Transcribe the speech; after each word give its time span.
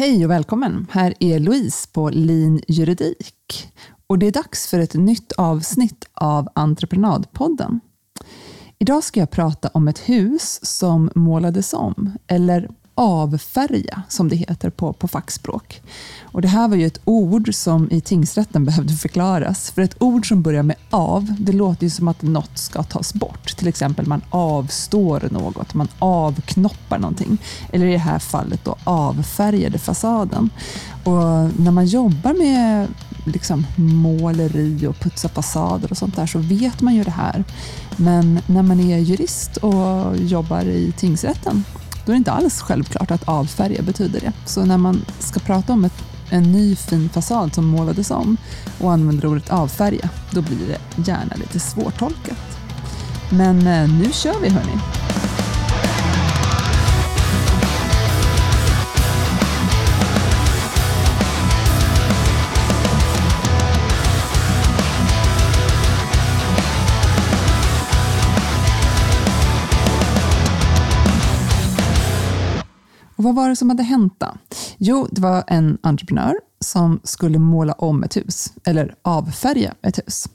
Hej 0.00 0.24
och 0.24 0.30
välkommen! 0.30 0.86
Här 0.90 1.14
är 1.20 1.38
Louise 1.38 1.88
på 1.92 2.10
Lean 2.10 2.60
Juridik. 2.68 3.68
Och 4.06 4.18
det 4.18 4.26
är 4.26 4.32
dags 4.32 4.66
för 4.66 4.78
ett 4.78 4.94
nytt 4.94 5.32
avsnitt 5.32 6.08
av 6.14 6.48
Entreprenadpodden. 6.54 7.80
Idag 8.78 9.04
ska 9.04 9.20
jag 9.20 9.30
prata 9.30 9.68
om 9.74 9.88
ett 9.88 9.98
hus 9.98 10.60
som 10.62 11.10
målades 11.14 11.74
om, 11.74 12.12
eller 12.26 12.70
avfärga 13.00 14.02
som 14.08 14.28
det 14.28 14.36
heter 14.36 14.70
på, 14.70 14.92
på 14.92 15.08
fackspråk. 15.08 15.82
Och 16.22 16.42
det 16.42 16.48
här 16.48 16.68
var 16.68 16.76
ju 16.76 16.86
ett 16.86 17.00
ord 17.04 17.54
som 17.54 17.88
i 17.90 18.00
tingsrätten 18.00 18.64
behövde 18.64 18.92
förklaras. 18.92 19.70
För 19.70 19.82
ett 19.82 19.96
ord 20.02 20.28
som 20.28 20.42
börjar 20.42 20.62
med 20.62 20.76
av, 20.90 21.34
det 21.38 21.52
låter 21.52 21.84
ju 21.84 21.90
som 21.90 22.08
att 22.08 22.22
något 22.22 22.58
ska 22.58 22.82
tas 22.82 23.14
bort. 23.14 23.56
Till 23.56 23.68
exempel 23.68 24.06
man 24.06 24.22
avstår 24.30 25.28
något, 25.30 25.74
man 25.74 25.88
avknoppar 25.98 26.98
någonting. 26.98 27.38
Eller 27.72 27.86
i 27.86 27.92
det 27.92 27.98
här 27.98 28.18
fallet 28.18 28.64
då 28.64 28.76
avfärgade 28.84 29.78
fasaden. 29.78 30.50
Och 31.04 31.60
när 31.60 31.70
man 31.70 31.86
jobbar 31.86 32.34
med 32.34 32.88
liksom 33.26 33.66
måleri 33.76 34.86
och 34.86 35.00
putsa 35.00 35.28
fasader 35.28 35.90
och 35.90 35.98
sånt 35.98 36.16
där 36.16 36.26
så 36.26 36.38
vet 36.38 36.80
man 36.80 36.94
ju 36.94 37.04
det 37.04 37.10
här. 37.10 37.44
Men 37.96 38.40
när 38.46 38.62
man 38.62 38.80
är 38.80 38.98
jurist 38.98 39.56
och 39.56 40.16
jobbar 40.16 40.64
i 40.64 40.92
tingsrätten 40.96 41.64
då 42.10 42.12
är 42.12 42.16
det 42.16 42.18
inte 42.18 42.32
alls 42.32 42.60
självklart 42.60 43.10
att 43.10 43.28
avfärga 43.28 43.82
betyder 43.82 44.20
det. 44.20 44.32
Så 44.44 44.64
när 44.64 44.78
man 44.78 45.04
ska 45.18 45.40
prata 45.40 45.72
om 45.72 45.84
ett, 45.84 46.04
en 46.30 46.52
ny 46.52 46.76
fin 46.76 47.08
fasad 47.08 47.54
som 47.54 47.66
målades 47.66 48.10
om 48.10 48.36
och 48.80 48.92
använder 48.92 49.26
ordet 49.28 49.50
avfärga, 49.50 50.08
då 50.30 50.42
blir 50.42 50.66
det 50.68 51.10
gärna 51.10 51.34
lite 51.36 51.60
svårtolkat. 51.60 52.58
Men 53.30 53.66
eh, 53.66 53.90
nu 53.98 54.12
kör 54.12 54.40
vi 54.42 54.48
hörni! 54.48 54.78
Vad 73.32 73.42
var 73.44 73.48
det 73.48 73.56
som 73.56 73.70
hade 73.70 73.82
hänt 73.82 74.14
då? 74.18 74.26
Jo, 74.78 75.08
det 75.10 75.20
var 75.20 75.44
en 75.46 75.78
entreprenör 75.82 76.34
som 76.64 77.00
skulle 77.04 77.38
måla 77.38 77.72
om 77.72 78.02
ett 78.04 78.16
hus, 78.16 78.52
eller 78.64 78.94
avfärga 79.02 79.74
ett 79.82 79.98
hus. 79.98 80.28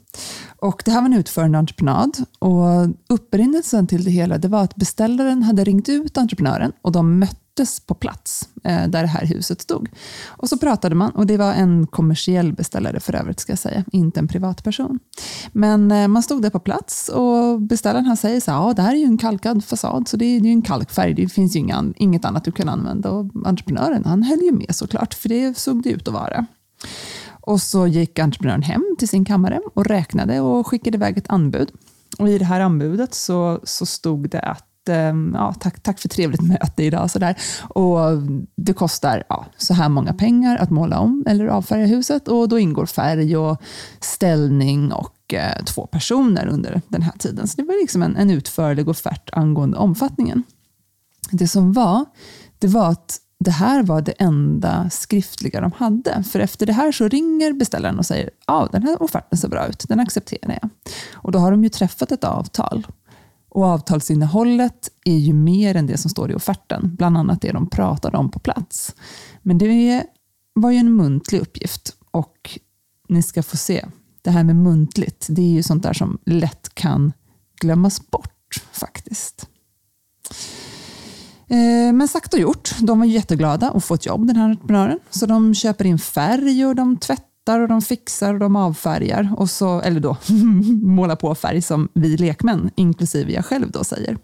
Och 0.58 0.82
det 0.84 0.90
här 0.90 1.00
var 1.00 1.06
en 1.06 1.14
utförande 1.14 1.58
entreprenad 1.58 2.16
och 2.38 2.88
upprinnelsen 3.08 3.86
till 3.86 4.04
det 4.04 4.10
hela 4.10 4.38
det 4.38 4.48
var 4.48 4.62
att 4.62 4.76
beställaren 4.76 5.42
hade 5.42 5.64
ringt 5.64 5.88
ut 5.88 6.18
entreprenören 6.18 6.72
och 6.82 6.92
de 6.92 7.18
möttes 7.18 7.80
på 7.80 7.94
plats 7.94 8.48
eh, 8.64 8.88
där 8.88 9.02
det 9.02 9.08
här 9.08 9.26
huset 9.26 9.62
stod. 9.62 9.88
Och 10.26 10.48
så 10.48 10.58
pratade 10.58 10.94
man 10.94 11.10
och 11.10 11.26
det 11.26 11.36
var 11.36 11.52
en 11.52 11.86
kommersiell 11.86 12.52
beställare 12.52 13.00
för 13.00 13.14
övrigt, 13.14 13.40
ska 13.40 13.52
jag 13.52 13.58
säga, 13.58 13.84
inte 13.92 14.20
en 14.20 14.28
privatperson. 14.28 14.98
Men 15.52 15.92
eh, 15.92 16.08
man 16.08 16.22
stod 16.22 16.42
där 16.42 16.50
på 16.50 16.60
plats 16.60 17.08
och 17.08 17.60
beställaren 17.60 18.06
han 18.06 18.16
säger 18.16 18.40
så 18.40 18.50
här, 18.50 18.58
ja 18.58 18.72
det 18.72 18.82
här 18.82 18.92
är 18.92 18.98
ju 18.98 19.04
en 19.04 19.18
kalkad 19.18 19.64
fasad, 19.64 20.08
så 20.08 20.16
det 20.16 20.24
är 20.24 20.40
ju 20.40 20.50
en 20.50 20.62
kalkfärg, 20.62 21.14
det 21.14 21.28
finns 21.28 21.56
ju 21.56 21.60
inga, 21.60 21.84
inget 21.96 22.24
annat 22.24 22.44
du 22.44 22.52
kan 22.52 22.68
använda. 22.68 23.10
Och 23.10 23.30
entreprenören 23.44 24.04
han 24.04 24.22
höll 24.22 24.40
ju 24.40 24.52
med 24.52 24.76
såklart, 24.76 25.14
för 25.14 25.28
det 25.28 25.58
såg 25.58 25.82
det 25.82 25.90
ut 25.90 26.08
att 26.08 26.14
vara. 26.14 26.46
Och 27.46 27.60
så 27.60 27.86
gick 27.86 28.18
entreprenören 28.18 28.62
hem 28.62 28.96
till 28.98 29.08
sin 29.08 29.24
kammare 29.24 29.60
och 29.74 29.86
räknade 29.86 30.40
och 30.40 30.66
skickade 30.66 30.96
iväg 30.96 31.18
ett 31.18 31.30
anbud. 31.30 31.70
Och 32.18 32.28
I 32.28 32.38
det 32.38 32.44
här 32.44 32.60
anbudet 32.60 33.14
så, 33.14 33.60
så 33.64 33.86
stod 33.86 34.30
det 34.30 34.40
att 34.40 34.88
ehm, 34.88 35.32
ja, 35.34 35.54
tack, 35.60 35.82
tack 35.82 35.98
för 35.98 36.08
trevligt 36.08 36.42
möte 36.42 36.84
idag. 36.84 37.10
Så 37.10 37.18
där. 37.18 37.36
Och 37.68 37.98
det 38.56 38.72
kostar 38.72 39.24
ja, 39.28 39.46
så 39.56 39.74
här 39.74 39.88
många 39.88 40.14
pengar 40.14 40.56
att 40.56 40.70
måla 40.70 40.98
om 40.98 41.24
eller 41.26 41.46
avfärga 41.46 41.86
huset 41.86 42.28
och 42.28 42.48
då 42.48 42.58
ingår 42.58 42.86
färg 42.86 43.36
och 43.36 43.62
ställning 44.00 44.92
och 44.92 45.34
eh, 45.34 45.64
två 45.64 45.86
personer 45.86 46.46
under 46.46 46.80
den 46.88 47.02
här 47.02 47.18
tiden. 47.18 47.48
Så 47.48 47.56
det 47.56 47.62
var 47.62 47.80
liksom 47.80 48.02
en, 48.02 48.16
en 48.16 48.30
utförlig 48.30 48.88
offert 48.88 49.30
angående 49.32 49.76
omfattningen. 49.76 50.42
Det 51.30 51.48
som 51.48 51.72
var, 51.72 52.04
det 52.58 52.68
var 52.68 52.90
att 52.90 53.20
det 53.38 53.50
här 53.50 53.82
var 53.82 54.00
det 54.00 54.12
enda 54.12 54.90
skriftliga 54.90 55.60
de 55.60 55.72
hade. 55.72 56.22
För 56.22 56.40
efter 56.40 56.66
det 56.66 56.72
här 56.72 56.92
så 56.92 57.08
ringer 57.08 57.52
beställaren 57.52 57.98
och 57.98 58.06
säger 58.06 58.30
ja, 58.46 58.68
den 58.72 58.82
här 58.82 59.02
offerten 59.02 59.38
ser 59.38 59.48
bra 59.48 59.66
ut, 59.66 59.84
den 59.88 60.00
accepterar 60.00 60.58
jag. 60.62 60.70
Och 61.12 61.32
då 61.32 61.38
har 61.38 61.50
de 61.50 61.64
ju 61.64 61.68
träffat 61.68 62.12
ett 62.12 62.24
avtal. 62.24 62.86
Och 63.48 63.64
avtalsinnehållet 63.64 64.90
är 65.04 65.16
ju 65.16 65.32
mer 65.32 65.74
än 65.74 65.86
det 65.86 65.98
som 65.98 66.10
står 66.10 66.30
i 66.30 66.34
offerten, 66.34 66.96
bland 66.96 67.18
annat 67.18 67.40
det 67.40 67.52
de 67.52 67.70
pratade 67.70 68.16
om 68.16 68.30
på 68.30 68.38
plats. 68.38 68.94
Men 69.42 69.58
det 69.58 70.04
var 70.54 70.70
ju 70.70 70.78
en 70.78 70.96
muntlig 70.96 71.40
uppgift 71.40 71.96
och 72.10 72.58
ni 73.08 73.22
ska 73.22 73.42
få 73.42 73.56
se, 73.56 73.86
det 74.22 74.30
här 74.30 74.44
med 74.44 74.56
muntligt, 74.56 75.26
det 75.30 75.42
är 75.42 75.50
ju 75.50 75.62
sånt 75.62 75.82
där 75.82 75.92
som 75.92 76.18
lätt 76.26 76.74
kan 76.74 77.12
glömmas 77.60 78.10
bort 78.10 78.62
faktiskt. 78.72 79.48
Eh, 81.48 81.92
men 81.92 82.08
sagt 82.08 82.34
och 82.34 82.40
gjort, 82.40 82.70
de 82.80 82.98
var 82.98 83.06
jätteglada 83.06 83.70
att 83.70 83.84
få 83.84 83.94
ett 83.94 84.06
jobb, 84.06 84.26
den 84.26 84.36
här 84.36 84.44
entreprenören. 84.44 84.98
Så 85.10 85.26
de 85.26 85.54
köper 85.54 85.84
in 85.84 85.98
färg 85.98 86.66
och 86.66 86.74
de 86.74 86.96
tvättar 86.96 87.26
tvättar 87.46 87.60
och 87.60 87.68
de 87.68 87.82
fixar 87.82 88.34
och 88.34 88.40
de 88.40 88.56
avfärgar. 88.56 89.34
Och 89.36 89.50
så, 89.50 89.80
eller 89.80 90.00
då 90.00 90.16
målar 90.82 91.16
på 91.16 91.34
färg 91.34 91.62
som 91.62 91.88
vi 91.94 92.16
lekmän, 92.16 92.70
inklusive 92.76 93.32
jag 93.32 93.44
själv, 93.44 93.70
då 93.70 93.84
säger. 93.84 94.18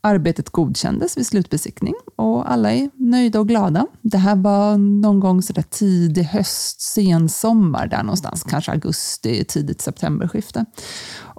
Arbetet 0.00 0.50
godkändes 0.50 1.16
vid 1.16 1.26
slutbesiktning 1.26 1.94
och 2.16 2.52
alla 2.52 2.72
är 2.72 2.90
nöjda 2.94 3.40
och 3.40 3.48
glada. 3.48 3.86
Det 4.02 4.18
här 4.18 4.36
var 4.36 4.78
någon 4.78 5.20
gång 5.20 5.42
så 5.42 5.52
där 5.52 5.62
tidig 5.62 6.22
höst, 6.22 6.80
sensommar 6.80 7.86
där 7.86 8.02
någonstans, 8.02 8.42
kanske 8.42 8.72
augusti, 8.72 9.44
tidigt 9.44 9.80
septemberskifte. 9.80 10.64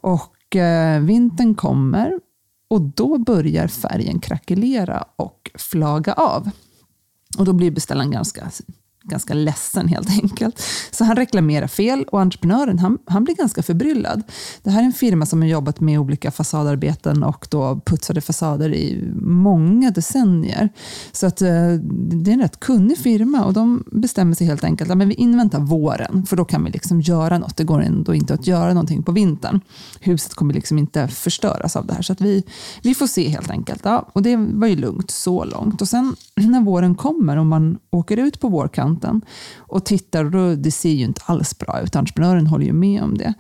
Och 0.01 0.55
eh, 0.55 1.01
vintern 1.01 1.55
kommer 1.55 2.19
och 2.67 2.81
då 2.81 3.17
börjar 3.17 3.67
färgen 3.67 4.19
krackelera 4.19 5.05
och 5.15 5.51
flaga 5.55 6.13
av. 6.13 6.49
Och 7.37 7.45
då 7.45 7.53
blir 7.53 7.71
beställaren 7.71 8.11
ganska 8.11 8.51
ganska 9.05 9.33
ledsen 9.33 9.88
helt 9.88 10.09
enkelt. 10.09 10.61
Så 10.91 11.03
han 11.03 11.16
reklamerar 11.16 11.67
fel 11.67 12.05
och 12.11 12.21
entreprenören 12.21 12.79
han, 12.79 12.97
han 13.05 13.23
blir 13.23 13.35
ganska 13.35 13.63
förbryllad. 13.63 14.23
Det 14.63 14.69
här 14.69 14.81
är 14.81 14.85
en 14.85 14.93
firma 14.93 15.25
som 15.25 15.41
har 15.41 15.49
jobbat 15.49 15.79
med 15.79 15.99
olika 15.99 16.31
fasadarbeten 16.31 17.23
och 17.23 17.47
då 17.49 17.81
putsade 17.85 18.21
fasader 18.21 18.73
i 18.73 19.11
många 19.21 19.91
decennier. 19.91 20.69
Så 21.11 21.27
att, 21.27 21.41
eh, 21.41 21.73
det 21.93 22.31
är 22.31 22.33
en 22.33 22.41
rätt 22.41 22.59
kunnig 22.59 22.97
firma 22.97 23.45
och 23.45 23.53
de 23.53 23.83
bestämmer 23.91 24.35
sig 24.35 24.47
helt 24.47 24.63
enkelt 24.63 24.91
att 24.91 24.97
vi 24.97 25.13
inväntar 25.13 25.59
våren 25.59 26.25
för 26.25 26.35
då 26.35 26.45
kan 26.45 26.63
vi 26.63 26.72
liksom 26.72 27.01
göra 27.01 27.37
något. 27.37 27.57
Det 27.57 27.63
går 27.63 27.81
ändå 27.81 28.13
inte 28.13 28.33
att 28.33 28.47
göra 28.47 28.73
någonting 28.73 29.03
på 29.03 29.11
vintern. 29.11 29.61
Huset 29.99 30.33
kommer 30.33 30.53
liksom 30.53 30.77
inte 30.77 31.07
förstöras 31.07 31.75
av 31.75 31.85
det 31.85 31.93
här 31.93 32.01
så 32.01 32.13
att 32.13 32.22
vi, 32.22 32.43
vi 32.81 32.95
får 32.95 33.07
se 33.07 33.29
helt 33.29 33.49
enkelt. 33.49 33.81
Ja, 33.83 34.09
och 34.13 34.22
det 34.22 34.35
var 34.35 34.67
ju 34.67 34.75
lugnt 34.75 35.11
så 35.11 35.43
långt. 35.43 35.81
Och 35.81 35.87
sen 35.87 36.16
när 36.35 36.61
våren 36.61 36.95
kommer 36.95 37.37
och 37.37 37.45
man 37.45 37.77
åker 37.91 38.17
ut 38.17 38.39
på 38.39 38.47
vårkanten 38.47 38.94
kanten 38.95 39.22
och 39.57 39.85
tittar 39.85 40.25
och 40.25 40.31
då, 40.31 40.56
det 40.56 40.72
ser 40.72 40.89
ju 40.89 41.03
inte 41.03 41.22
alls 41.25 41.57
bra 41.59 41.81
ut. 41.81 41.95
Entreprenören 41.95 42.47
håller 42.47 42.66
ju 42.66 42.73
med 42.73 43.03
om 43.03 43.17
det. 43.17 43.33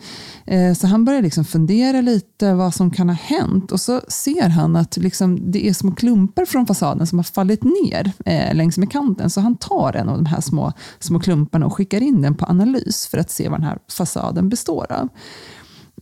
Eh, 0.45 0.73
så 0.73 0.87
han 0.87 1.05
börjar 1.05 1.21
liksom 1.21 1.45
fundera 1.45 2.01
lite 2.01 2.53
vad 2.53 2.73
som 2.73 2.91
kan 2.91 3.09
ha 3.09 3.15
hänt 3.15 3.71
och 3.71 3.79
så 3.79 4.01
ser 4.07 4.49
han 4.49 4.75
att 4.75 4.97
liksom 4.97 5.51
det 5.51 5.67
är 5.67 5.73
små 5.73 5.91
klumpar 5.91 6.45
från 6.45 6.67
fasaden 6.67 7.07
som 7.07 7.19
har 7.19 7.23
fallit 7.23 7.63
ner 7.63 8.11
eh, 8.25 8.55
längs 8.55 8.77
med 8.77 8.91
kanten. 8.91 9.29
Så 9.29 9.41
han 9.41 9.57
tar 9.57 9.95
en 9.95 10.09
av 10.09 10.17
de 10.17 10.25
här 10.25 10.41
små, 10.41 10.73
små 10.99 11.19
klumparna 11.19 11.65
och 11.65 11.73
skickar 11.73 12.01
in 12.01 12.21
den 12.21 12.35
på 12.35 12.45
analys 12.45 13.07
för 13.07 13.17
att 13.17 13.31
se 13.31 13.49
vad 13.49 13.59
den 13.59 13.67
här 13.67 13.77
fasaden 13.97 14.49
består 14.49 14.91
av. 14.91 15.09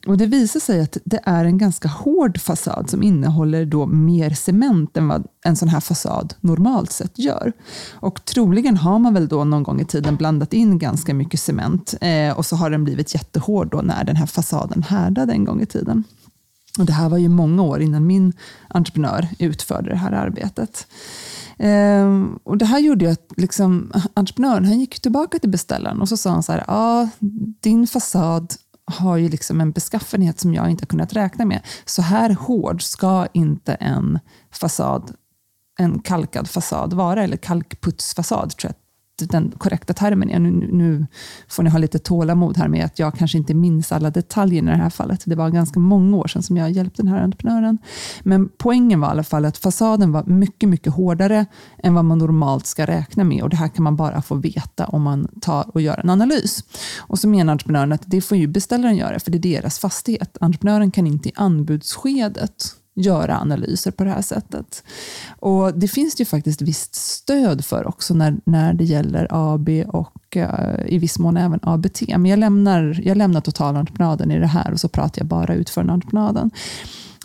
Och 0.08 0.18
Det 0.18 0.26
visar 0.26 0.60
sig 0.60 0.82
att 0.82 0.98
det 1.06 1.20
är 1.24 1.46
en 1.46 1.58
ganska 1.58 1.88
hård 1.88 2.42
fasad 2.42 2.90
som 2.90 3.04
innehåller 3.04 3.66
då 3.66 3.86
mer 3.86 4.30
cement 4.30 4.98
än 4.98 5.08
vad 5.08 5.28
en 5.46 5.56
sån 5.56 5.68
här 5.68 5.80
fasad 5.80 6.34
normalt 6.42 6.92
sett 6.92 7.20
gör. 7.20 7.54
Och 7.94 8.26
Troligen 8.26 8.78
har 8.78 9.00
man 9.00 9.14
väl 9.14 9.28
då 9.28 9.44
någon 9.44 9.64
gång 9.64 9.82
i 9.82 9.86
tiden 9.86 10.16
blandat 10.16 10.54
in 10.54 10.80
ganska 10.80 11.14
mycket 11.14 11.40
cement 11.40 11.96
eh, 12.02 12.38
och 12.38 12.46
så 12.46 12.56
har 12.56 12.70
den 12.70 12.84
blivit 12.84 13.14
jättehård 13.14 13.72
då 13.72 13.82
när 13.82 14.04
den 14.04 14.16
här 14.16 14.26
fasaden 14.26 14.84
härdade 14.84 15.34
en 15.34 15.46
gång 15.46 15.62
i 15.62 15.66
tiden. 15.66 16.04
Och 16.80 16.86
Det 16.86 16.94
här 16.94 17.10
var 17.10 17.18
ju 17.18 17.30
många 17.30 17.64
år 17.64 17.82
innan 17.82 18.08
min 18.08 18.34
entreprenör 18.68 19.28
utförde 19.40 19.90
det 19.90 19.96
här 19.96 20.12
arbetet. 20.12 20.88
Eh, 21.58 22.26
och 22.44 22.58
Det 22.58 22.66
här 22.66 22.80
gjorde 22.80 23.06
ju 23.06 23.12
att 23.12 23.32
liksom, 23.38 23.92
entreprenören 24.14 24.66
han 24.66 24.80
gick 24.80 25.02
tillbaka 25.02 25.40
till 25.40 25.50
beställaren 25.50 26.02
och 26.02 26.10
så 26.10 26.18
sa 26.18 26.30
han 26.30 26.44
så 26.44 26.52
här, 26.52 26.64
ja, 26.68 27.10
din 27.60 27.88
fasad 27.88 28.54
har 28.86 29.18
ju 29.18 29.30
liksom 29.30 29.62
en 29.62 29.72
beskaffenhet 29.72 30.40
som 30.40 30.54
jag 30.54 30.70
inte 30.70 30.82
har 30.82 30.88
kunnat 30.88 31.14
räkna 31.14 31.46
med. 31.46 31.62
Så 31.86 32.02
här 32.02 32.30
hård 32.30 32.84
ska 32.84 33.28
inte 33.34 33.74
en 33.74 34.20
fasad, 34.52 35.16
en 35.80 36.00
kalkad 36.00 36.50
fasad 36.50 36.94
vara, 36.94 37.24
eller 37.24 37.38
kalkputsfasad 37.38 38.58
tror 38.58 38.70
jag 38.70 38.83
den 39.30 39.54
korrekta 39.58 39.94
termen 39.94 40.30
är. 40.30 40.40
Nu, 40.40 40.52
nu 40.72 41.08
får 41.48 41.64
ni 41.64 41.70
ha 41.70 41.80
lite 41.80 42.00
tålamod 42.00 42.58
här 42.58 42.68
med 42.68 42.86
att 42.86 43.00
jag 43.00 43.14
kanske 43.16 43.38
inte 43.38 43.54
minns 43.54 43.92
alla 43.92 44.10
detaljer 44.10 44.64
i 44.64 44.66
det 44.66 44.72
här 44.72 44.90
fallet. 44.90 45.24
Det 45.26 45.36
var 45.36 45.50
ganska 45.50 45.80
många 45.80 46.18
år 46.18 46.28
sedan 46.28 46.44
som 46.44 46.58
jag 46.58 46.72
hjälpte 46.72 47.02
den 47.02 47.12
här 47.12 47.22
entreprenören. 47.22 47.78
Men 48.24 48.50
poängen 48.58 49.00
var 49.00 49.08
i 49.08 49.12
alla 49.12 49.24
fall 49.24 49.46
att 49.46 49.58
fasaden 49.58 50.12
var 50.12 50.24
mycket, 50.24 50.70
mycket 50.70 50.94
hårdare 50.94 51.46
än 51.84 51.94
vad 51.94 52.06
man 52.06 52.18
normalt 52.18 52.66
ska 52.66 52.86
räkna 52.86 53.24
med. 53.24 53.44
Och 53.44 53.50
Det 53.50 53.56
här 53.56 53.68
kan 53.68 53.84
man 53.84 53.96
bara 53.96 54.22
få 54.22 54.36
veta 54.36 54.86
om 54.86 55.02
man 55.02 55.28
tar 55.42 55.72
och 55.74 55.82
gör 55.82 56.00
en 56.00 56.10
analys. 56.10 56.64
Och 56.98 57.20
så 57.20 57.28
menar 57.28 57.52
entreprenören 57.52 57.92
att 57.92 58.04
det 58.06 58.22
får 58.22 58.38
ju 58.38 58.48
beställaren 58.48 58.96
göra, 58.96 59.20
för 59.20 59.32
det 59.32 59.38
är 59.38 59.62
deras 59.62 59.80
fastighet. 59.80 60.38
Entreprenören 60.42 60.92
kan 60.92 61.08
inte 61.08 61.30
i 61.30 61.32
anbudsskedet 61.36 62.83
göra 62.96 63.38
analyser 63.38 63.92
på 63.92 64.04
det 64.04 64.10
här 64.10 64.22
sättet. 64.22 64.84
Och 65.40 65.80
Det 65.80 65.88
finns 65.88 66.16
det 66.16 66.22
ju 66.22 66.26
faktiskt 66.26 66.62
visst 66.62 66.96
stöd 66.96 67.66
för 67.66 67.88
också 67.88 68.14
när, 68.14 68.36
när 68.46 68.74
det 68.74 68.84
gäller 68.84 69.28
AB 69.30 69.70
och 69.88 70.36
uh, 70.36 70.86
i 70.88 70.98
viss 70.98 71.20
mån 71.20 71.38
även 71.38 71.60
ABT. 71.64 72.02
Men 72.08 72.26
jag 72.26 72.40
lämnar, 72.40 73.02
jag 73.04 73.18
lämnar 73.18 73.42
totalentreprenaden 73.42 74.32
i 74.32 74.40
det 74.40 74.48
här 74.48 74.72
och 74.72 74.80
så 74.80 74.88
pratar 74.88 75.22
jag 75.22 75.28
bara 75.28 75.56
utförande 75.56 75.94
entreprenaden. 75.94 76.52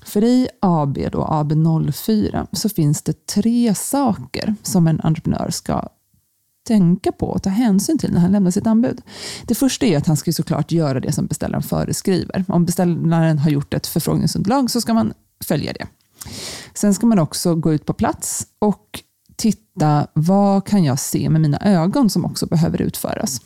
För 0.05 0.25
i 0.25 0.49
AB, 0.61 0.99
då, 1.13 1.25
AB04, 1.25 2.47
så 2.53 2.69
finns 2.69 3.03
det 3.03 3.27
tre 3.27 3.75
saker 3.75 4.55
som 4.63 4.87
en 4.87 5.01
entreprenör 5.01 5.51
ska 5.51 5.89
tänka 6.69 7.13
på 7.13 7.27
och 7.27 7.43
ta 7.43 7.51
hänsyn 7.51 7.99
till 7.99 8.13
när 8.13 8.21
han 8.21 8.33
lämnar 8.33 8.51
sitt 8.51 8.67
anbud. 8.67 9.03
Det 9.47 9.55
första 9.55 9.87
är 9.87 9.97
att 9.97 10.07
han 10.07 10.17
ska 10.17 10.33
såklart 10.33 10.73
göra 10.73 11.01
det 11.01 11.13
som 11.13 11.27
beställaren 11.27 11.63
föreskriver. 11.63 12.45
Om 12.49 12.65
beställaren 12.65 13.39
har 13.39 13.51
gjort 13.51 13.75
ett 13.75 13.87
förfrågningsunderlag 13.87 14.71
så 14.71 14.81
ska 14.81 14.95
man 14.95 15.13
följa 15.45 15.73
det. 15.73 15.87
Sen 16.75 16.95
ska 16.95 17.07
man 17.07 17.19
också 17.19 17.55
gå 17.55 17.73
ut 17.73 17.87
på 17.87 17.93
plats 17.93 18.47
och 18.59 19.03
titta 19.37 20.07
vad 20.13 20.67
kan 20.67 20.85
jag 20.85 20.99
se 20.99 21.31
med 21.31 21.41
mina 21.41 21.59
ögon 21.59 22.11
som 22.11 22.25
också 22.25 22.47
behöver 22.47 22.83
utföras. 22.83 23.41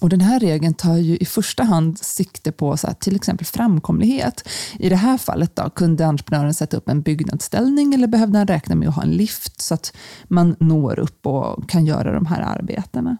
Och 0.00 0.08
Den 0.08 0.20
här 0.20 0.40
regeln 0.40 0.74
tar 0.74 0.96
ju 0.96 1.16
i 1.16 1.24
första 1.24 1.64
hand 1.64 1.98
sikte 1.98 2.52
på 2.52 2.76
så 2.76 2.86
här, 2.86 2.94
till 2.94 3.16
exempel 3.16 3.46
framkomlighet. 3.46 4.48
I 4.78 4.88
det 4.88 4.96
här 4.96 5.18
fallet 5.18 5.56
då, 5.56 5.70
kunde 5.70 6.06
entreprenören 6.06 6.54
sätta 6.54 6.76
upp 6.76 6.88
en 6.88 7.02
byggnadsställning 7.02 7.94
eller 7.94 8.06
behövde 8.06 8.38
han 8.38 8.46
räkna 8.46 8.74
med 8.74 8.88
att 8.88 8.94
ha 8.94 9.02
en 9.02 9.10
lift 9.10 9.60
så 9.60 9.74
att 9.74 9.96
man 10.28 10.56
når 10.60 10.98
upp 10.98 11.26
och 11.26 11.70
kan 11.70 11.86
göra 11.86 12.12
de 12.12 12.26
här 12.26 12.42
arbetena. 12.42 13.16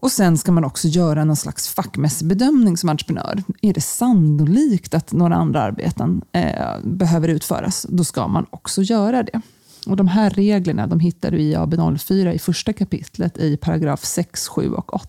Och 0.00 0.12
Sen 0.12 0.38
ska 0.38 0.52
man 0.52 0.64
också 0.64 0.88
göra 0.88 1.24
någon 1.24 1.36
slags 1.36 1.68
fackmässig 1.68 2.28
bedömning 2.28 2.76
som 2.76 2.88
entreprenör. 2.88 3.42
Är 3.62 3.74
det 3.74 3.80
sannolikt 3.80 4.94
att 4.94 5.12
några 5.12 5.34
andra 5.34 5.62
arbeten 5.62 6.22
eh, 6.32 6.80
behöver 6.84 7.28
utföras, 7.28 7.86
då 7.88 8.04
ska 8.04 8.28
man 8.28 8.46
också 8.50 8.82
göra 8.82 9.22
det. 9.22 9.40
Och 9.86 9.96
De 9.96 10.08
här 10.08 10.30
reglerna 10.30 10.86
de 10.86 11.00
hittar 11.00 11.30
du 11.30 11.38
i 11.40 11.56
AB04 11.56 12.32
i 12.32 12.38
första 12.38 12.72
kapitlet 12.72 13.38
i 13.38 13.56
paragraf 13.56 14.04
6, 14.04 14.48
7 14.48 14.72
och 14.72 14.94
8. 14.94 15.08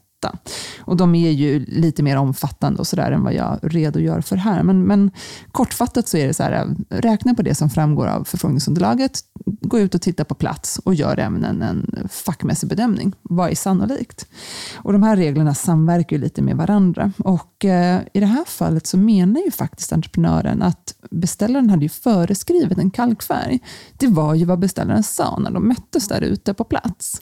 Och 0.79 0.97
de 0.97 1.15
är 1.15 1.31
ju 1.31 1.65
lite 1.65 2.03
mer 2.03 2.17
omfattande 2.17 2.79
och 2.79 2.87
så 2.87 2.95
där 2.95 3.11
än 3.11 3.23
vad 3.23 3.33
jag 3.33 3.59
redogör 3.61 4.21
för 4.21 4.35
här. 4.35 4.63
Men, 4.63 4.83
men 4.83 5.11
kortfattat 5.51 6.07
så 6.07 6.17
är 6.17 6.27
det 6.27 6.33
så 6.33 6.43
här, 6.43 6.75
räkna 6.89 7.33
på 7.33 7.41
det 7.41 7.55
som 7.55 7.69
framgår 7.69 8.07
av 8.07 8.23
förfrågningsunderlaget, 8.23 9.19
gå 9.45 9.79
ut 9.79 9.95
och 9.95 10.01
titta 10.01 10.25
på 10.25 10.35
plats 10.35 10.79
och 10.79 10.93
gör 10.93 11.19
även 11.19 11.43
en, 11.43 11.61
en 11.61 12.07
fackmässig 12.11 12.69
bedömning. 12.69 13.13
Vad 13.21 13.51
är 13.51 13.55
sannolikt? 13.55 14.27
Och 14.75 14.93
de 14.93 15.03
här 15.03 15.15
reglerna 15.15 15.53
samverkar 15.53 16.15
ju 16.15 16.21
lite 16.21 16.41
med 16.41 16.57
varandra. 16.57 17.11
Och 17.17 17.65
eh, 17.65 18.01
i 18.13 18.19
det 18.19 18.25
här 18.25 18.45
fallet 18.45 18.87
så 18.87 18.97
menar 18.97 19.41
ju 19.41 19.51
faktiskt 19.51 19.93
entreprenören 19.93 20.61
att 20.61 20.95
beställaren 21.11 21.69
hade 21.69 21.83
ju 21.83 21.89
föreskrivit 21.89 22.77
en 22.77 22.91
kalkfärg. 22.91 23.59
Det 23.97 24.07
var 24.07 24.33
ju 24.33 24.45
vad 24.45 24.59
beställaren 24.59 25.03
sa 25.03 25.39
när 25.39 25.51
de 25.51 25.67
möttes 25.67 26.07
där 26.07 26.21
ute 26.21 26.53
på 26.53 26.63
plats. 26.63 27.21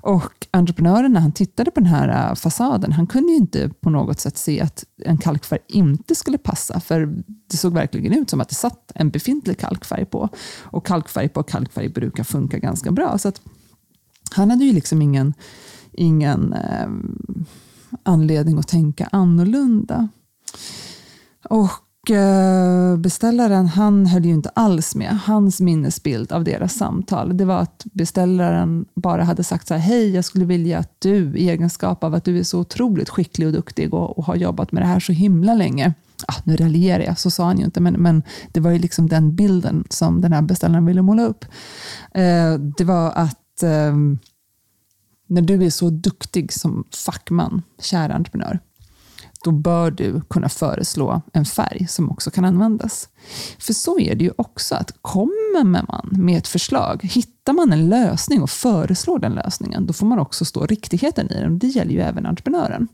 Och 0.00 0.46
entreprenören 0.50 1.12
när 1.12 1.20
han 1.20 1.32
tittade 1.32 1.70
på 1.70 1.80
den 1.80 1.88
här 1.88 2.08
eh, 2.08 2.34
fasaden, 2.40 2.92
han 2.92 3.06
kunde 3.06 3.32
ju 3.32 3.38
inte 3.38 3.70
på 3.80 3.90
något 3.90 4.20
sätt 4.20 4.36
se 4.36 4.60
att 4.60 4.84
en 5.04 5.18
kalkfärg 5.18 5.60
inte 5.68 6.14
skulle 6.14 6.38
passa, 6.38 6.80
för 6.80 7.22
det 7.50 7.56
såg 7.56 7.72
verkligen 7.72 8.12
ut 8.12 8.30
som 8.30 8.40
att 8.40 8.48
det 8.48 8.54
satt 8.54 8.92
en 8.94 9.10
befintlig 9.10 9.58
kalkfärg 9.58 10.04
på. 10.04 10.28
Och 10.62 10.86
kalkfärg 10.86 11.28
på 11.28 11.42
kalkfärg 11.42 11.88
brukar 11.88 12.24
funka 12.24 12.58
ganska 12.58 12.90
bra. 12.90 13.18
Så 13.18 13.28
att 13.28 13.40
han 14.30 14.50
hade 14.50 14.64
ju 14.64 14.72
liksom 14.72 15.02
ingen, 15.02 15.34
ingen 15.92 16.52
eh, 16.52 16.88
anledning 18.02 18.58
att 18.58 18.68
tänka 18.68 19.08
annorlunda. 19.12 20.08
Och 21.48 21.70
Eh, 22.10 22.96
beställaren 22.96 23.66
han 23.66 24.06
höll 24.06 24.24
ju 24.24 24.30
inte 24.30 24.48
alls 24.48 24.94
med. 24.94 25.18
Hans 25.24 25.60
minnesbild 25.60 26.32
av 26.32 26.44
deras 26.44 26.74
samtal 26.74 27.36
det 27.36 27.44
var 27.44 27.58
att 27.58 27.84
beställaren 27.92 28.84
bara 28.94 29.24
hade 29.24 29.44
sagt 29.44 29.68
så 29.68 29.74
här, 29.74 29.80
hej, 29.80 30.10
jag 30.14 30.24
skulle 30.24 30.44
vilja 30.44 30.78
att 30.78 30.94
du 30.98 31.36
i 31.36 31.48
egenskap 31.50 32.04
av 32.04 32.14
att 32.14 32.24
du 32.24 32.38
är 32.38 32.42
så 32.42 32.60
otroligt 32.60 33.08
skicklig 33.08 33.46
och 33.46 33.52
duktig 33.52 33.94
och, 33.94 34.18
och 34.18 34.24
har 34.24 34.36
jobbat 34.36 34.72
med 34.72 34.82
det 34.82 34.86
här 34.86 35.00
så 35.00 35.12
himla 35.12 35.54
länge. 35.54 35.94
Ah, 36.26 36.34
nu 36.44 36.56
raljerar 36.56 37.04
jag, 37.04 37.18
så 37.18 37.30
sa 37.30 37.44
han 37.44 37.58
ju 37.58 37.64
inte, 37.64 37.80
men, 37.80 37.94
men 37.94 38.22
det 38.52 38.60
var 38.60 38.70
ju 38.70 38.78
liksom 38.78 39.08
den 39.08 39.34
bilden 39.34 39.84
som 39.90 40.20
den 40.20 40.32
här 40.32 40.42
beställaren 40.42 40.86
ville 40.86 41.02
måla 41.02 41.24
upp. 41.24 41.44
Eh, 42.14 42.54
det 42.78 42.84
var 42.84 43.12
att 43.12 43.62
eh, 43.62 43.94
när 45.26 45.42
du 45.42 45.64
är 45.64 45.70
så 45.70 45.90
duktig 45.90 46.52
som 46.52 46.84
fackman, 47.04 47.62
kära 47.80 48.14
entreprenör, 48.14 48.58
då 49.44 49.50
bör 49.50 49.90
du 49.90 50.20
kunna 50.20 50.48
föreslå 50.48 51.22
en 51.32 51.44
färg 51.44 51.86
som 51.88 52.10
också 52.10 52.30
kan 52.30 52.44
användas. 52.44 53.08
För 53.58 53.72
så 53.72 53.98
är 53.98 54.14
det 54.14 54.24
ju 54.24 54.32
också, 54.36 54.74
att 54.74 54.92
kommer 55.02 55.64
man 55.64 56.08
med 56.10 56.38
ett 56.38 56.48
förslag, 56.48 57.00
hittar 57.02 57.52
man 57.52 57.72
en 57.72 57.88
lösning 57.88 58.42
och 58.42 58.50
föreslår 58.50 59.18
den 59.18 59.32
lösningen, 59.32 59.86
då 59.86 59.92
får 59.92 60.06
man 60.06 60.18
också 60.18 60.44
stå 60.44 60.66
riktigheten 60.66 61.30
i 61.30 61.34
den. 61.34 61.58
Det 61.58 61.66
gäller 61.66 61.92
ju 61.92 62.00
även 62.00 62.26
entreprenören. 62.26 62.88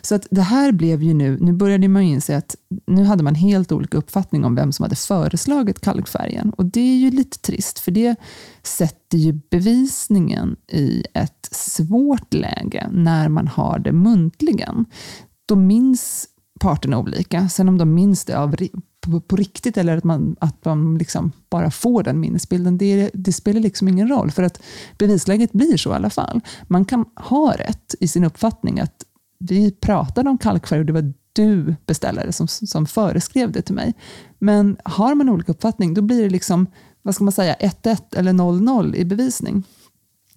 Så 0.00 0.14
att 0.14 0.26
det 0.30 0.42
här 0.42 0.72
blev 0.72 1.02
ju 1.02 1.14
nu, 1.14 1.38
nu 1.40 1.52
började 1.52 1.88
man 1.88 2.06
ju 2.06 2.12
inse 2.12 2.36
att 2.36 2.56
nu 2.86 3.04
hade 3.04 3.22
man 3.22 3.34
helt 3.34 3.72
olika 3.72 3.98
uppfattning 3.98 4.44
om 4.44 4.54
vem 4.54 4.72
som 4.72 4.82
hade 4.82 4.96
föreslagit 4.96 5.80
kalkfärgen. 5.80 6.50
Och 6.50 6.64
det 6.64 6.80
är 6.80 6.96
ju 6.96 7.10
lite 7.10 7.38
trist, 7.38 7.78
för 7.78 7.90
det 7.90 8.16
sätter 8.62 9.18
ju 9.18 9.32
bevisningen 9.50 10.56
i 10.68 11.04
ett 11.14 11.48
svårt 11.50 12.34
läge 12.34 12.88
när 12.92 13.28
man 13.28 13.48
har 13.48 13.78
det 13.78 13.92
muntligen 13.92 14.84
då 15.46 15.56
minns 15.56 16.28
parterna 16.60 16.98
olika. 16.98 17.48
Sen 17.48 17.68
om 17.68 17.78
de 17.78 17.94
minns 17.94 18.24
det 18.24 18.38
av, 18.38 18.56
på, 19.00 19.20
på 19.20 19.36
riktigt 19.36 19.76
eller 19.76 19.96
att 19.96 20.04
man, 20.04 20.36
att 20.40 20.64
man 20.64 20.98
liksom 20.98 21.32
bara 21.50 21.70
får 21.70 22.02
den 22.02 22.20
minnesbilden, 22.20 22.78
det, 22.78 23.10
det, 23.14 23.32
spelar 23.32 23.60
liksom 23.60 23.88
ingen 23.88 24.08
roll. 24.08 24.30
För 24.30 24.42
att 24.42 24.62
bevisläget 24.98 25.52
blir 25.52 25.76
så 25.76 25.90
i 25.90 25.94
alla 25.94 26.10
fall. 26.10 26.40
Man 26.62 26.84
kan 26.84 27.04
ha 27.16 27.54
rätt 27.54 27.94
i 28.00 28.08
sin 28.08 28.24
uppfattning 28.24 28.80
att 28.80 29.04
vi 29.38 29.70
pratade 29.70 30.30
om 30.30 30.38
kalkfärg 30.38 30.80
och 30.80 30.86
det 30.86 30.92
var 30.92 31.12
du 31.32 31.76
beställare 31.86 32.32
som, 32.32 32.48
som 32.48 32.86
föreskrev 32.86 33.52
det 33.52 33.62
till 33.62 33.74
mig. 33.74 33.94
Men 34.38 34.76
har 34.84 35.14
man 35.14 35.28
olika 35.28 35.52
uppfattning, 35.52 35.94
då 35.94 36.02
blir 36.02 36.22
det 36.22 36.30
liksom, 36.30 36.66
vad 37.02 37.14
ska 37.14 37.24
man 37.24 37.32
säga, 37.32 37.54
1-1 37.54 38.02
eller 38.16 38.32
0-0 38.32 38.96
i 38.96 39.04
bevisning. 39.04 39.62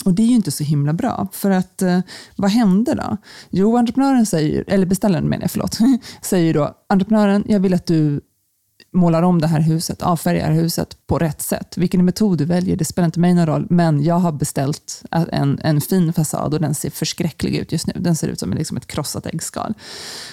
Och 0.06 0.13
det 0.13 0.22
är 0.22 0.28
ju 0.28 0.36
inte 0.36 0.51
så 0.51 0.63
himla 0.63 0.94
bra, 0.94 1.28
för 1.31 1.51
att 1.51 1.81
eh, 1.81 2.00
vad 2.36 2.51
hände 2.51 2.96
då? 2.96 3.18
Jo, 3.50 3.77
entreprenören 3.77 4.25
säger, 4.25 4.63
eller 4.68 4.86
beställaren 4.86 5.29
menar 5.29 5.44
jag, 5.44 5.51
förlåt, 5.51 5.77
säger 6.22 6.53
då, 6.53 6.74
entreprenören, 6.89 7.44
jag 7.48 7.60
vill 7.60 7.74
att 7.74 7.86
du 7.86 8.22
målar 8.91 9.24
om 9.24 9.41
det 9.41 9.48
här 9.48 9.60
huset, 9.60 10.01
avfärgar 10.01 10.51
huset 10.51 11.08
på 11.08 11.18
rätt 11.18 11.41
sätt. 11.41 11.77
Vilken 11.77 12.06
metod 12.06 12.38
du 12.38 12.46
väljer, 12.46 12.75
det 12.75 12.86
spelar 12.86 13.06
inte 13.06 13.20
mig 13.20 13.34
någon 13.34 13.46
roll, 13.46 13.68
men 13.70 14.03
jag 14.03 14.15
har 14.15 14.32
beställt 14.32 15.03
en, 15.12 15.60
en 15.63 15.82
fin 15.82 16.13
fasad 16.13 16.53
och 16.53 16.62
den 16.62 16.75
ser 16.75 16.89
förskräcklig 16.89 17.56
ut 17.56 17.72
just 17.72 17.88
nu. 17.88 17.94
Den 17.96 18.15
ser 18.15 18.27
ut 18.27 18.39
som 18.39 18.53
liksom 18.53 18.77
ett 18.77 18.88
krossat 18.88 19.25
äggskal. 19.25 19.74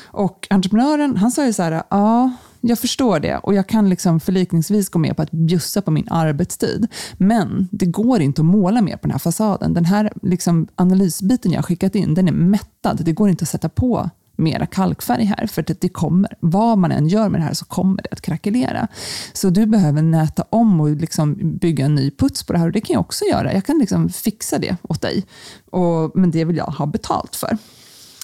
Och 0.04 0.46
entreprenören, 0.50 1.16
han 1.16 1.30
sa 1.30 1.46
ju 1.46 1.52
så 1.52 1.62
här, 1.62 1.82
ja, 1.90 2.32
jag 2.68 2.78
förstår 2.78 3.20
det 3.20 3.36
och 3.36 3.54
jag 3.54 3.66
kan 3.66 3.88
liksom 3.88 4.20
förlikningsvis 4.20 4.88
gå 4.88 4.98
med 4.98 5.16
på 5.16 5.22
att 5.22 5.30
bjussa 5.30 5.82
på 5.82 5.90
min 5.90 6.08
arbetstid. 6.10 6.86
Men 7.16 7.68
det 7.72 7.86
går 7.86 8.20
inte 8.20 8.42
att 8.42 8.46
måla 8.46 8.82
mer 8.82 8.96
på 8.96 9.02
den 9.02 9.10
här 9.10 9.18
fasaden. 9.18 9.74
Den 9.74 9.84
här 9.84 10.12
liksom 10.22 10.68
analysbiten 10.74 11.52
jag 11.52 11.58
har 11.58 11.62
skickat 11.62 11.94
in, 11.94 12.14
den 12.14 12.28
är 12.28 12.32
mättad. 12.32 13.00
Det 13.04 13.12
går 13.12 13.28
inte 13.28 13.42
att 13.42 13.48
sätta 13.48 13.68
på 13.68 14.10
mera 14.36 14.66
kalkfärg 14.66 15.24
här, 15.24 15.46
för 15.46 15.62
det, 15.62 15.80
det 15.80 15.88
kommer, 15.88 16.36
vad 16.40 16.78
man 16.78 16.92
än 16.92 17.08
gör 17.08 17.28
med 17.28 17.40
det 17.40 17.44
här 17.44 17.54
så 17.54 17.64
kommer 17.64 18.02
det 18.02 18.08
att 18.12 18.20
krackelera. 18.20 18.88
Så 19.32 19.50
du 19.50 19.66
behöver 19.66 20.02
näta 20.02 20.44
om 20.50 20.80
och 20.80 20.90
liksom 20.90 21.58
bygga 21.58 21.84
en 21.84 21.94
ny 21.94 22.10
puts 22.10 22.42
på 22.42 22.52
det 22.52 22.58
här 22.58 22.66
och 22.66 22.72
det 22.72 22.80
kan 22.80 22.94
jag 22.94 23.00
också 23.00 23.24
göra. 23.24 23.54
Jag 23.54 23.64
kan 23.64 23.78
liksom 23.78 24.08
fixa 24.08 24.58
det 24.58 24.76
åt 24.82 25.00
dig, 25.00 25.26
och, 25.70 26.12
men 26.14 26.30
det 26.30 26.44
vill 26.44 26.56
jag 26.56 26.64
ha 26.64 26.86
betalt 26.86 27.36
för. 27.36 27.58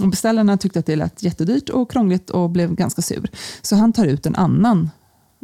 Och 0.01 0.09
beställarna 0.09 0.57
tyckte 0.57 0.79
att 0.79 0.87
det 0.87 0.97
lät 0.97 1.23
jättedyrt 1.23 1.69
och 1.69 1.91
krångligt 1.91 2.31
och 2.31 2.51
blev 2.51 2.75
ganska 2.75 3.03
sur. 3.03 3.31
Så 3.63 3.77
han 3.77 3.93
tar 3.93 4.07
ut 4.07 4.27
en 4.27 4.35
annan 4.35 4.91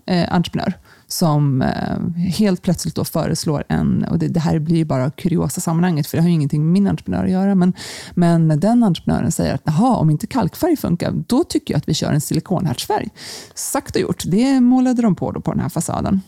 eh, 0.07 0.35
entreprenör 0.35 0.75
som 1.07 1.62
eh, 1.62 1.99
helt 2.17 2.62
plötsligt 2.62 2.95
då 2.95 3.05
föreslår 3.05 3.64
en, 3.69 4.05
och 4.05 4.19
det, 4.19 4.28
det, 4.28 4.40
här 4.40 4.59
blir 4.59 4.76
ju 4.76 4.85
bara 4.85 5.11
kuriosa 5.11 5.61
sammanhanget, 5.61 6.07
för 6.07 6.17
det 6.17 6.23
har 6.23 6.28
ju 6.28 6.35
ingenting 6.35 6.64
med 6.64 6.73
min 6.73 6.87
entreprenör 6.87 7.25
att 7.25 7.31
göra, 7.31 7.55
men, 7.55 7.73
men 8.14 8.61
den 8.61 8.83
entreprenören 8.83 9.33
säger 9.33 9.55
att 9.55 9.62
jaha, 9.64 9.97
om 9.97 10.11
inte 10.11 10.26
kalkfärg 10.26 10.76
funkar, 10.76 11.12
då 11.26 11.45
tycker 11.45 11.75
jag 11.75 11.78
att 11.78 11.88
vi 11.88 11.95
kör 11.95 12.12
en 12.12 12.21
silikonhärtsfärg. 12.21 13.09
Sagt 13.55 13.97
och 13.97 14.02
gjort, 14.02 14.23
det 14.26 14.61
målade 14.61 15.02
de 15.02 15.14
på 15.14 15.33
då 15.33 15.40
på 15.40 15.52
den 15.52 15.61
här 15.61 15.69
fasaden. 15.69 16.21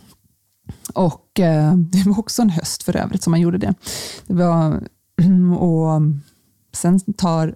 Och 0.95 1.41
eh, 1.41 1.75
Det 1.77 2.03
var 2.07 2.19
också 2.19 2.43
en 2.43 2.50
höst 2.50 2.83
för 2.83 2.97
övrigt 2.97 3.23
som 3.23 3.31
man 3.31 3.41
gjorde 3.41 3.59
det. 3.59 3.75
Det 4.27 4.35
var 4.35 4.81
Och 5.59 6.03
sen 6.73 7.00
tar 7.00 7.55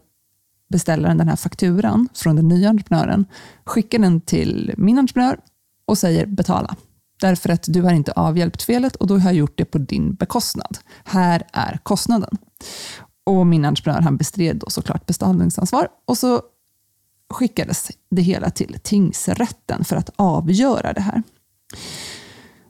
beställaren 0.75 1.19
den 1.19 1.29
här 1.29 1.37
fakturan 1.37 2.09
från 2.15 2.37
den 2.37 2.49
nya 2.49 2.69
entreprenören, 2.69 3.27
skickar 3.65 3.99
den 3.99 4.21
till 4.21 4.75
min 4.77 4.99
entreprenör 4.99 5.39
och 5.87 5.99
säger 5.99 6.27
betala. 6.27 6.77
Därför 7.21 7.49
att 7.49 7.65
du 7.69 7.83
har 7.83 7.93
inte 7.93 8.13
avhjälpt 8.13 8.63
felet 8.63 8.97
och 8.97 9.07
då 9.07 9.19
har 9.19 9.31
jag 9.31 9.35
gjort 9.35 9.59
det 9.59 9.65
på 9.65 9.79
din 9.79 10.15
bekostnad. 10.15 10.79
Här 11.05 11.43
är 11.53 11.79
kostnaden. 11.83 12.37
Och 13.25 13.47
min 13.47 13.65
entreprenör 13.65 14.01
han 14.01 14.17
bestred 14.17 14.57
då 14.57 14.71
såklart 14.71 15.07
betalningsansvar 15.07 15.89
och 16.07 16.19
så 16.19 16.43
skickades 17.31 17.91
det 18.11 18.23
hela 18.23 18.51
till 18.51 18.79
tingsrätten 18.83 19.85
för 19.85 19.97
att 19.97 20.11
avgöra 20.17 20.93
det 20.93 21.01
här. 21.01 21.23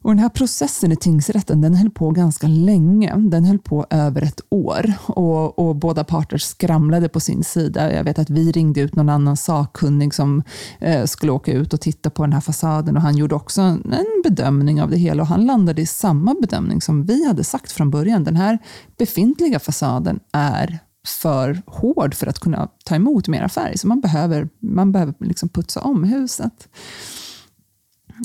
Och 0.04 0.10
den 0.10 0.18
här 0.18 0.28
processen 0.28 0.92
i 0.92 0.96
tingsrätten 0.96 1.60
den 1.60 1.74
höll 1.74 1.90
på 1.90 2.10
ganska 2.10 2.46
länge. 2.46 3.14
Den 3.16 3.44
höll 3.44 3.58
på 3.58 3.86
över 3.90 4.22
ett 4.22 4.40
år 4.48 4.92
och, 5.06 5.58
och, 5.58 5.76
båda 5.76 6.04
parter 6.04 6.38
skramlade 6.38 7.08
på 7.08 7.20
sin 7.20 7.44
sida. 7.44 7.92
Jag 7.92 8.04
vet 8.04 8.18
att 8.18 8.30
vi 8.30 8.52
ringde 8.52 8.80
ut 8.80 8.96
någon 8.96 9.08
annan 9.08 9.36
sakkunnig 9.36 10.14
som 10.14 10.42
eh, 10.78 11.04
skulle 11.04 11.32
åka 11.32 11.52
ut 11.52 11.72
och 11.72 11.80
titta 11.80 12.10
på 12.10 12.22
den 12.22 12.32
här 12.32 12.40
fasaden 12.40 12.96
och 12.96 13.02
han 13.02 13.16
gjorde 13.16 13.34
också 13.34 13.62
en 13.62 14.22
bedömning 14.24 14.82
av 14.82 14.90
det 14.90 14.96
hela 14.96 15.22
och 15.22 15.28
han 15.28 15.46
landade 15.46 15.82
i 15.82 15.86
samma 15.86 16.34
bedömning 16.40 16.80
som 16.80 17.04
vi 17.04 17.26
hade 17.26 17.44
sagt 17.44 17.72
från 17.72 17.90
början. 17.90 18.24
Den 18.24 18.36
här 18.36 18.58
befintliga 18.98 19.58
fasaden 19.58 20.20
är 20.32 20.78
för 21.06 21.62
hård 21.66 22.14
för 22.14 22.26
att 22.26 22.38
kunna 22.38 22.68
ta 22.84 22.94
emot 22.94 23.28
mera 23.28 23.48
färg, 23.48 23.78
så 23.78 23.88
man 23.88 24.00
behöver, 24.00 24.48
man 24.60 24.92
behöver 24.92 25.14
liksom 25.20 25.48
putsa 25.48 25.80
om 25.80 26.04
huset. 26.04 26.68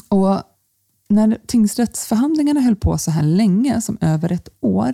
Och 0.09 0.41
när 1.09 1.37
tingsrättsförhandlingarna 1.47 2.59
höll 2.59 2.75
på 2.75 2.97
så 2.97 3.11
här 3.11 3.23
länge, 3.23 3.81
som 3.81 3.97
över 4.01 4.31
ett 4.31 4.49
år, 4.59 4.93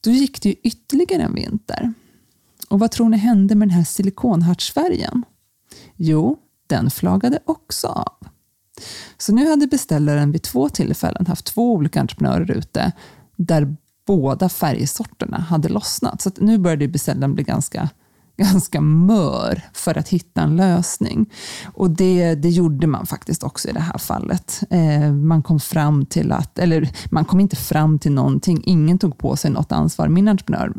då 0.00 0.10
gick 0.10 0.42
det 0.42 0.48
ju 0.48 0.54
ytterligare 0.62 1.22
en 1.22 1.34
vinter. 1.34 1.92
Och 2.68 2.78
vad 2.78 2.90
tror 2.90 3.08
ni 3.08 3.16
hände 3.16 3.54
med 3.54 3.68
den 3.68 3.74
här 3.74 3.84
silikonhartsfärgen? 3.84 5.24
Jo, 5.96 6.38
den 6.66 6.90
flagade 6.90 7.38
också 7.44 7.86
av. 7.86 8.28
Så 9.18 9.34
nu 9.34 9.50
hade 9.50 9.66
beställaren 9.66 10.32
vid 10.32 10.42
två 10.42 10.68
tillfällen 10.68 11.26
haft 11.26 11.46
två 11.46 11.72
olika 11.72 12.00
entreprenörer 12.00 12.50
ute 12.50 12.92
där 13.36 13.76
båda 14.06 14.48
färgsorterna 14.48 15.38
hade 15.38 15.68
lossnat. 15.68 16.22
Så 16.22 16.30
nu 16.38 16.58
började 16.58 16.88
beställaren 16.88 17.34
bli 17.34 17.44
ganska 17.44 17.88
ganska 18.36 18.80
mör 18.80 19.62
för 19.72 19.98
att 19.98 20.08
hitta 20.08 20.40
en 20.40 20.56
lösning. 20.56 21.30
Och 21.74 21.90
det, 21.90 22.34
det 22.34 22.48
gjorde 22.48 22.86
man 22.86 23.06
faktiskt 23.06 23.42
också 23.42 23.68
i 23.68 23.72
det 23.72 23.80
här 23.80 23.98
fallet. 23.98 24.62
Eh, 24.70 25.12
man 25.12 25.42
kom 25.42 25.60
fram 25.60 26.06
till 26.06 26.32
att, 26.32 26.58
eller 26.58 26.90
man 27.10 27.24
kom 27.24 27.40
inte 27.40 27.56
fram 27.56 27.98
till 27.98 28.12
någonting, 28.12 28.62
ingen 28.64 28.98
tog 28.98 29.18
på 29.18 29.36
sig 29.36 29.50
något 29.50 29.72
ansvar. 29.72 30.08
Min 30.08 30.28
entreprenör 30.28 30.72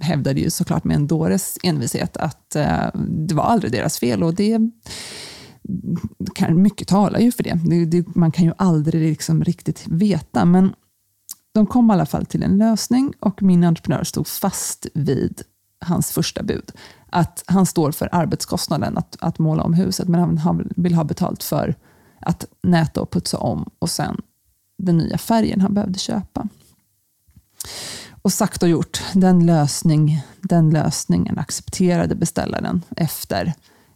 hävdade 0.00 0.40
ju 0.40 0.50
såklart 0.50 0.84
med 0.84 0.96
en 0.96 1.06
dåres 1.06 1.58
envishet 1.62 2.16
att 2.16 2.56
eh, 2.56 2.86
det 3.08 3.34
var 3.34 3.44
aldrig 3.44 3.72
deras 3.72 3.98
fel 3.98 4.22
och 4.22 4.34
det 4.34 4.58
kan, 6.34 6.62
mycket 6.62 6.88
talar 6.88 7.20
ju 7.20 7.32
för 7.32 7.42
det. 7.42 7.60
det, 7.64 7.84
det 7.84 8.14
man 8.14 8.32
kan 8.32 8.44
ju 8.44 8.52
aldrig 8.58 9.02
liksom 9.10 9.44
riktigt 9.44 9.84
veta, 9.88 10.44
men 10.44 10.72
de 11.54 11.66
kom 11.66 11.90
i 11.90 11.94
alla 11.94 12.06
fall 12.06 12.26
till 12.26 12.42
en 12.42 12.58
lösning 12.58 13.12
och 13.20 13.42
min 13.42 13.64
entreprenör 13.64 14.04
stod 14.04 14.26
fast 14.26 14.86
vid 14.94 15.42
hans 15.80 16.10
första 16.10 16.42
bud. 16.42 16.72
Att 17.10 17.44
han 17.46 17.66
står 17.66 17.92
för 17.92 18.08
arbetskostnaden 18.12 18.98
att, 18.98 19.16
att 19.20 19.38
måla 19.38 19.62
om 19.62 19.74
huset, 19.74 20.08
men 20.08 20.38
han 20.38 20.72
vill 20.76 20.94
ha 20.94 21.04
betalt 21.04 21.42
för 21.42 21.74
att 22.20 22.44
näta 22.62 23.00
och 23.00 23.10
putsa 23.10 23.38
om 23.38 23.70
och 23.78 23.90
sen 23.90 24.20
den 24.78 24.98
nya 24.98 25.18
färgen 25.18 25.60
han 25.60 25.74
behövde 25.74 25.98
köpa. 25.98 26.48
Och 28.22 28.32
sagt 28.32 28.62
och 28.62 28.68
gjort, 28.68 29.02
den, 29.12 29.46
lösning, 29.46 30.22
den 30.40 30.70
lösningen 30.70 31.38
accepterade 31.38 32.14
beställaren 32.14 32.82
efter 32.96 33.52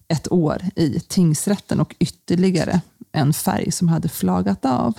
ett 0.08 0.32
år 0.32 0.62
i 0.76 1.00
tingsrätten 1.00 1.80
och 1.80 1.94
ytterligare 1.98 2.80
en 3.12 3.32
färg 3.32 3.72
som 3.72 3.88
hade 3.88 4.08
flagat 4.08 4.64
av. 4.64 4.94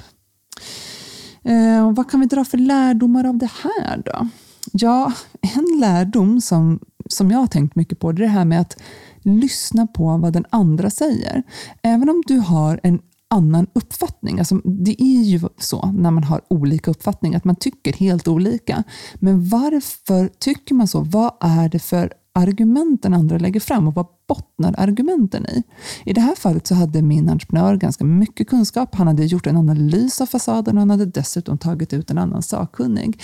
Eh, 1.43 1.91
vad 1.91 2.11
kan 2.11 2.19
vi 2.19 2.25
dra 2.25 2.45
för 2.45 2.57
lärdomar 2.57 3.25
av 3.25 3.37
det 3.37 3.51
här 3.63 4.01
då? 4.05 4.29
Ja, 4.71 5.11
en 5.57 5.79
lärdom 5.79 6.41
som, 6.41 6.79
som 7.09 7.31
jag 7.31 7.39
har 7.39 7.47
tänkt 7.47 7.75
mycket 7.75 7.99
på, 7.99 8.11
det 8.11 8.21
är 8.21 8.23
det 8.23 8.31
här 8.31 8.45
med 8.45 8.61
att 8.61 8.77
lyssna 9.21 9.87
på 9.87 10.17
vad 10.17 10.33
den 10.33 10.45
andra 10.49 10.89
säger. 10.89 11.43
Även 11.81 12.09
om 12.09 12.23
du 12.27 12.37
har 12.37 12.79
en 12.83 12.99
annan 13.33 13.67
uppfattning. 13.73 14.39
Alltså, 14.39 14.55
det 14.55 15.03
är 15.03 15.21
ju 15.23 15.39
så 15.57 15.91
när 15.91 16.11
man 16.11 16.23
har 16.23 16.41
olika 16.47 16.91
uppfattningar, 16.91 17.37
att 17.37 17.45
man 17.45 17.55
tycker 17.55 17.93
helt 17.93 18.27
olika. 18.27 18.83
Men 19.15 19.49
varför 19.49 20.29
tycker 20.39 20.75
man 20.75 20.87
så? 20.87 20.99
Vad 21.01 21.31
är 21.41 21.69
det 21.69 21.79
för 21.79 22.13
argument 22.33 23.03
den 23.03 23.13
andra 23.13 23.37
lägger 23.37 23.59
fram 23.59 23.87
och 23.87 23.93
vad 23.93 24.05
bottnar 24.27 24.75
argumenten 24.77 25.45
i? 25.45 25.63
I 26.05 26.13
det 26.13 26.21
här 26.21 26.35
fallet 26.35 26.67
så 26.67 26.75
hade 26.75 27.01
min 27.01 27.29
entreprenör 27.29 27.75
ganska 27.75 28.05
mycket 28.05 28.49
kunskap. 28.49 28.95
Han 28.95 29.07
hade 29.07 29.25
gjort 29.25 29.47
en 29.47 29.57
analys 29.57 30.21
av 30.21 30.25
fasaden 30.25 30.77
och 30.77 30.81
han 30.81 30.89
hade 30.89 31.05
dessutom 31.05 31.57
tagit 31.57 31.93
ut 31.93 32.11
en 32.11 32.17
annan 32.17 32.43
sakkunnig. 32.43 33.21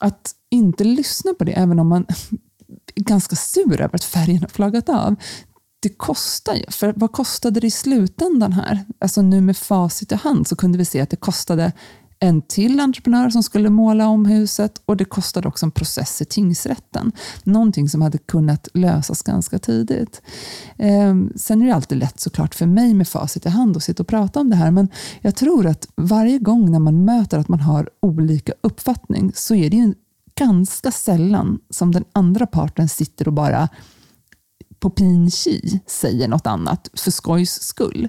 Att 0.00 0.34
inte 0.50 0.84
lyssna 0.84 1.34
på 1.34 1.44
det, 1.44 1.52
även 1.52 1.78
om 1.78 1.88
man 1.88 2.06
är 2.94 3.02
ganska 3.02 3.36
sur 3.36 3.80
över 3.80 3.94
att 3.94 4.04
färgen 4.04 4.40
har 4.40 4.48
flaggat 4.48 4.88
av, 4.88 5.16
det 5.80 5.88
kostar 5.88 6.54
ju. 6.54 6.64
För 6.68 6.94
vad 6.96 7.12
kostade 7.12 7.60
det 7.60 7.66
i 7.66 7.70
slutändan 7.70 8.52
här? 8.52 8.84
Alltså 8.98 9.22
nu 9.22 9.40
med 9.40 9.56
facit 9.56 10.12
i 10.12 10.14
hand 10.14 10.48
så 10.48 10.56
kunde 10.56 10.78
vi 10.78 10.84
se 10.84 11.00
att 11.00 11.10
det 11.10 11.16
kostade 11.16 11.72
en 12.20 12.42
till 12.42 12.80
entreprenör 12.80 13.30
som 13.30 13.42
skulle 13.42 13.70
måla 13.70 14.08
om 14.08 14.26
huset 14.26 14.82
och 14.84 14.96
det 14.96 15.04
kostade 15.04 15.48
också 15.48 15.66
en 15.66 15.70
process 15.70 16.22
i 16.22 16.24
tingsrätten. 16.24 17.12
Någonting 17.44 17.88
som 17.88 18.02
hade 18.02 18.18
kunnat 18.18 18.68
lösas 18.74 19.22
ganska 19.22 19.58
tidigt. 19.58 20.22
Eh, 20.76 21.14
sen 21.36 21.62
är 21.62 21.66
det 21.66 21.74
alltid 21.74 21.98
lätt 21.98 22.20
såklart 22.20 22.54
för 22.54 22.66
mig 22.66 22.94
med 22.94 23.08
facit 23.08 23.46
i 23.46 23.48
hand 23.48 23.76
att 23.76 23.82
sitta 23.82 24.02
och 24.02 24.08
prata 24.08 24.40
om 24.40 24.50
det 24.50 24.56
här, 24.56 24.70
men 24.70 24.88
jag 25.20 25.36
tror 25.36 25.66
att 25.66 25.88
varje 25.96 26.38
gång 26.38 26.70
när 26.70 26.78
man 26.78 27.04
möter 27.04 27.38
att 27.38 27.48
man 27.48 27.60
har 27.60 27.90
olika 28.02 28.52
uppfattning 28.60 29.32
så 29.34 29.54
är 29.54 29.70
det 29.70 29.76
ju 29.76 29.94
ganska 30.34 30.92
sällan 30.92 31.58
som 31.70 31.92
den 31.92 32.04
andra 32.12 32.46
parten 32.46 32.88
sitter 32.88 33.28
och 33.28 33.34
bara 33.34 33.68
på 34.80 34.90
pin 34.90 35.30
säger 35.86 36.28
något 36.28 36.46
annat 36.46 36.90
för 36.94 37.10
skojs 37.10 37.62
skull. 37.62 38.08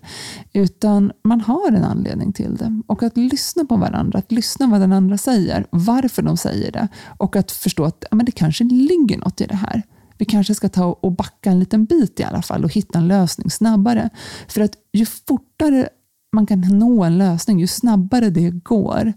Utan 0.54 1.12
man 1.24 1.42
har 1.42 1.72
en 1.72 1.84
anledning 1.84 2.34
till 2.34 2.56
det. 2.56 2.82
Och 2.88 3.04
att 3.04 3.18
lyssna 3.18 3.66
på 3.66 3.75
varandra, 3.75 4.20
att 4.20 4.32
lyssna 4.32 4.68
vad 4.68 4.82
den 4.82 4.94
andra 4.94 5.18
säger, 5.18 5.66
varför 5.70 6.22
de 6.22 6.38
säger 6.38 6.72
det 6.72 6.88
och 7.18 7.36
att 7.36 7.51
förstå 7.51 7.84
att 7.84 8.06
ja, 8.12 8.16
men 8.16 8.25
det 8.25 8.32
kanske 8.32 8.63
ligger 8.63 9.18
något 9.18 9.42
i 9.42 9.46
det 9.46 9.56
här. 9.56 9.84
Vi 10.18 10.25
kanske 10.25 10.56
ska 10.56 10.70
ta 10.70 10.86
och 10.86 11.12
backa 11.12 11.51
en 11.51 11.60
liten 11.60 11.86
bit 11.86 12.20
i 12.20 12.24
alla 12.24 12.42
fall 12.42 12.63
och 12.63 12.74
hitta 12.74 13.00
en 13.00 13.08
lösning 13.08 13.51
snabbare. 13.51 14.10
För 14.48 14.62
att 14.62 14.75
ju 14.94 15.06
fortare 15.06 15.90
man 16.36 16.46
kan 16.46 16.62
nå 16.62 17.04
en 17.04 17.18
lösning, 17.18 17.60
ju 17.60 17.68
snabbare 17.68 18.30
det 18.30 18.50
går, 18.50 19.13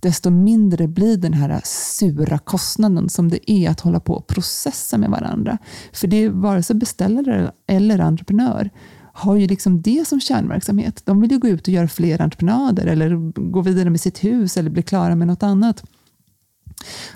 desto 0.00 0.30
mindre 0.30 0.88
blir 0.88 1.16
den 1.16 1.32
här 1.32 1.60
sura 1.64 2.38
kostnaden 2.38 3.08
som 3.08 3.28
det 3.28 3.50
är 3.50 3.70
att 3.70 3.80
hålla 3.80 4.00
på 4.00 4.14
och 4.14 4.26
processa 4.26 4.98
med 4.98 5.10
varandra. 5.10 5.58
För 5.92 6.06
det 6.06 6.16
är 6.16 6.30
vare 6.30 6.62
sig 6.62 6.76
beställare 6.76 7.52
eller 7.66 7.98
entreprenör 7.98 8.70
har 9.12 9.36
ju 9.36 9.46
liksom 9.46 9.82
det 9.82 10.08
som 10.08 10.20
kärnverksamhet. 10.20 11.02
De 11.04 11.20
vill 11.20 11.30
ju 11.30 11.38
gå 11.38 11.48
ut 11.48 11.62
och 11.62 11.74
göra 11.74 11.88
fler 11.88 12.22
entreprenader 12.22 12.86
eller 12.86 13.32
gå 13.50 13.60
vidare 13.60 13.90
med 13.90 14.00
sitt 14.00 14.24
hus 14.24 14.56
eller 14.56 14.70
bli 14.70 14.82
klara 14.82 15.14
med 15.14 15.26
något 15.26 15.42
annat. 15.42 15.84